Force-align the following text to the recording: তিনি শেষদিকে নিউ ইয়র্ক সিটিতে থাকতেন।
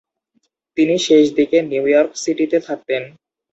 তিনি 0.77 0.95
শেষদিকে 1.05 1.57
নিউ 1.69 1.85
ইয়র্ক 1.89 2.11
সিটিতে 2.23 2.57
থাকতেন। 2.67 3.03